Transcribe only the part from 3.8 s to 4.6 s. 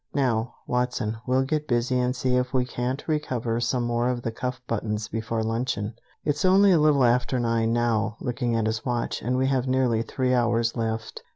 more of the cuff